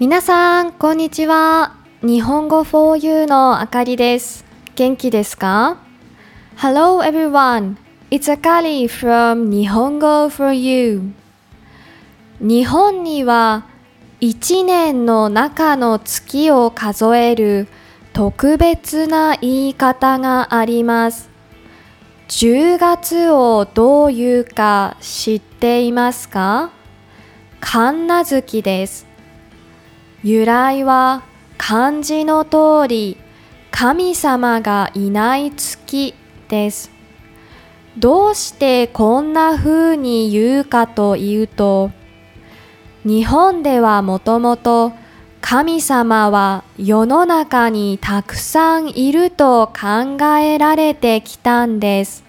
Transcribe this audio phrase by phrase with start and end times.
[0.00, 1.74] 皆さん、こんにちは。
[2.00, 4.46] 日本語 for you のあかりです。
[4.74, 5.76] 元気ですか
[6.56, 7.76] ?Hello everyone.
[8.10, 11.12] It's Akari from 日本語 for you.
[12.40, 13.66] 日本には
[14.20, 17.68] 一年の中の月を数える
[18.14, 21.28] 特別な言い方があります。
[22.28, 26.70] 10月をどう言うか知っていますか？
[27.60, 29.09] 神無月です。
[30.22, 31.22] 由来は
[31.56, 33.16] 漢字の通り
[33.70, 36.14] 神様がいない月
[36.48, 36.90] です。
[37.96, 41.90] どうしてこんな風に言うかというと、
[43.02, 44.92] 日本ではもともと
[45.40, 52.24] 神様は世の中にたくさんいると考えられてきたんです。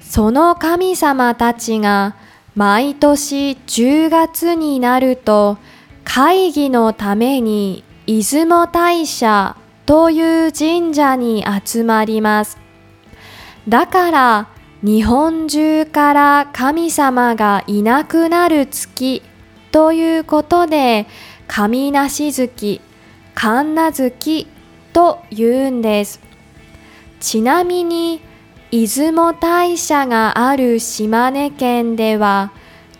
[0.00, 2.14] その神様たちが
[2.54, 5.58] 毎年10月になると
[6.10, 12.58] 会議のために出雲大社という神社に集まります。
[13.68, 14.48] だから
[14.82, 19.22] 日本中から神様がいなくなる月
[19.70, 21.06] ということで
[21.46, 22.80] 神無し月、
[23.34, 24.46] 神無月
[24.94, 26.20] と言うんです。
[27.20, 28.22] ちなみに
[28.70, 32.50] 出雲大社がある島根県では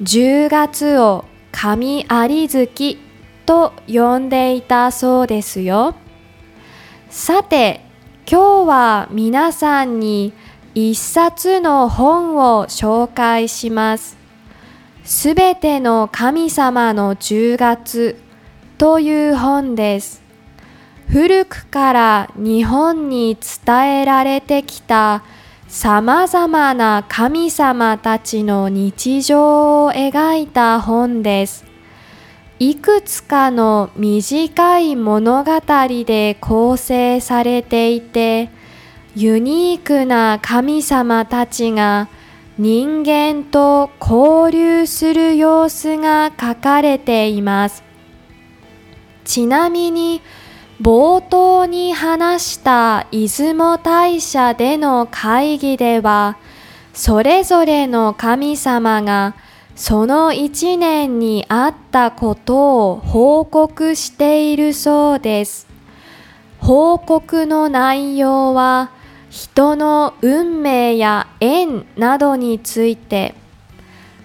[0.03, 3.08] 10月を神有月
[3.49, 5.95] と呼んでいたそうですよ。
[7.09, 7.81] さて、
[8.31, 10.35] 今日は皆さんに
[10.75, 14.19] 一冊の本を紹介します。
[15.03, 18.21] すべての神様の10月
[18.77, 20.23] という本です。
[21.09, 25.23] 古くから日本に伝えられてきた
[25.69, 31.68] 様々な神様たちの日常を描いた本です。
[32.61, 35.61] いくつかの短い物語
[36.05, 38.51] で構成されていて、
[39.15, 42.09] ユニークな神様たちが
[42.59, 47.85] 人間と交流する様子が書かれています。
[49.25, 50.21] ちなみに、
[50.83, 56.39] 冒頭に話した出雲大社での会議では、
[56.93, 59.37] それぞれの神様が
[59.79, 65.69] その一年にあったことを報告しているそうです。
[66.59, 68.91] 報告の内容は
[69.31, 73.37] 人の運命や縁などについて、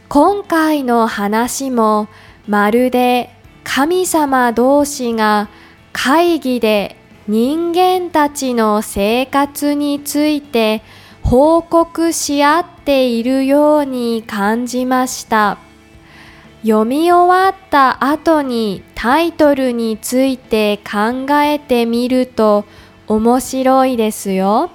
[0.09, 2.07] 今回の話も
[2.47, 3.29] まるで
[3.63, 5.49] 神様同士が
[5.91, 6.95] 会議で
[7.27, 10.81] 人間たちの生活について
[11.33, 15.57] 報告し合っているように感じました。
[16.61, 22.65] 読み終わった後にタイトルについて考えてみると
[23.07, 24.69] 面白いですよ。